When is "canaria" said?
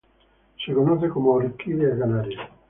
1.95-2.49